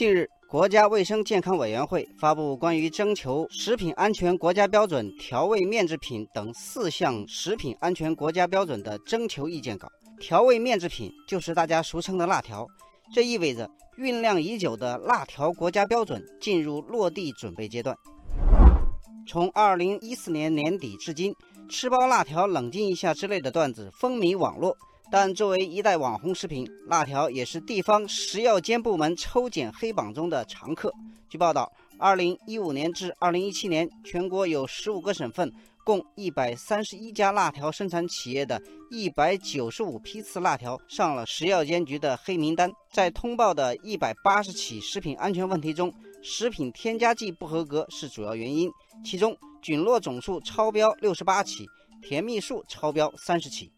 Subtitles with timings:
[0.00, 9.86] 近日，国家卫生健康委员会发布关于征求食品安全国家标准调味面制品等四项食品安全国家标准的征求意见稿。
[10.18, 12.66] 调味面制品就是大家俗称的辣条，
[13.14, 13.68] 这意味着
[13.98, 17.94] 酝酿已久的辣条国家标准进入落地准备阶段。
[19.28, 21.34] 从二零一四年年底至今
[21.68, 24.74] ，“吃包辣条冷静一下”之类的段子风靡网络。
[25.12, 30.92] 但作为一代网红食品，辣条也是地方食药监部门抽检黑榜中的常客。
[31.28, 35.52] 据报道，二零一五年至二零一七年，全国有十五个省份，
[35.84, 42.70] 共一百三十一家辣条生产企业的一百九十五批次辣条上了食药监局的黑名单。
[42.92, 48.70] 在通报的一百八十起食品安全问题中，食品添加剂不合格是主要原因，
[49.04, 51.66] 其中菌落总数超标六十八起，
[52.00, 53.72] 甜蜜素超标三十起。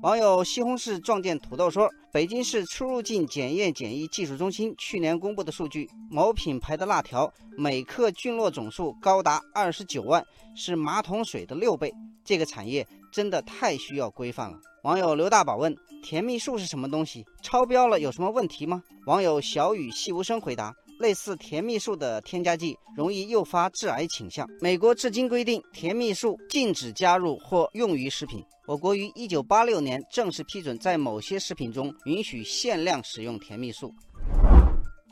[0.00, 11.92] 网友西红柿撞见土豆说：“北京市出入境检验检疫技术中心去年公布的数据，某品牌的辣条每克菌落总数高达二十九万，是马桶水的六倍。
[12.24, 17.24] 这个产业真的太需要规范了。”网友刘大宝问：“甜蜜素是什么东西？
[17.42, 20.72] 超标了有什么问题吗？”网友小雨细无声回答。
[20.98, 24.48] 类似甜蜜素的添加剂容易诱发致癌倾向。
[24.60, 28.44] 美国至今规定甜蜜素禁止加入或用于食品。
[28.66, 33.92] 我国于一九八六年正式批准在某些食品中允许限量使用甜蜜素。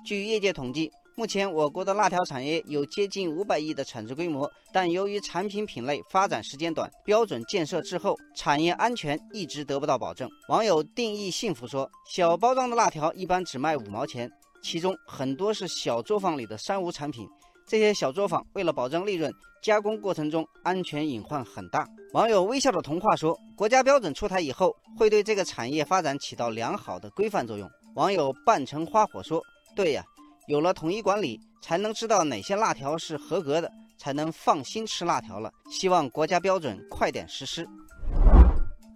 [0.04, 10.28] 据业界统计，目前我国的辣条产业有接近五百亿的产值规模，但由于产品品类发展时间短，标准建设滞后，产业安全一直得不到保证。
[10.48, 14.30] 网友定义幸福说：“小包装的辣条一般只卖五毛钱。”
[14.68, 17.24] 其中很多是小作坊里的三无产品，
[17.68, 21.86] 这些小作坊为了保证利润，加工过程中安全隐患很大。
[22.14, 29.40] 网友微笑的童话说：“国家标准出台以后，会对这个产业发展起到良好的规范作用。”网友半城花火说
[29.76, 30.02] ：“对呀，
[30.48, 35.48] 有了统一管理，才能知道哪些辣条是合格的，才能放心吃辣条了。
[35.70, 37.64] 希望国家标准快点实施。”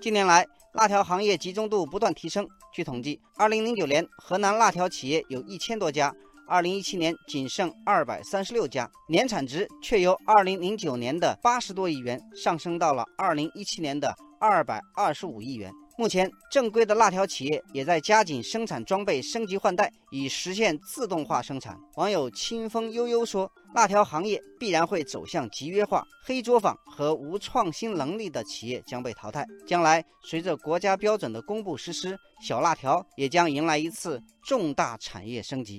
[0.03, 2.44] 近年来，辣条行业集中度不断提升。
[2.72, 6.14] 据统计二零零九年河南辣条企业有一千多家
[6.47, 15.72] 二零一七年仅剩二百三十六家，年产值却由二零零九年的八十多亿元上升到了二零一七年的二百二十五亿元。
[16.00, 21.78] 目前，正规的辣条企业也在加紧生产装备、升级换代，以实现自动化生产。
[21.96, 29.44] 网友清风悠悠说：“辣条行业必然会走向集约化，黑作坊和无创新能力的企业将被淘汰。
[29.66, 35.76] 将来，随着国家标准的公布实施，小辣条也将迎来一次重大产业升级。”